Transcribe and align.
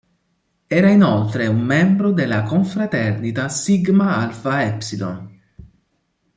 Era 0.65 0.89
inoltre 0.89 1.45
un 1.45 1.59
membro 1.59 2.11
della 2.11 2.41
confraternita 2.41 3.49
Sigma 3.49 4.15
Alpha 4.17 4.63
Epsilon. 4.63 5.41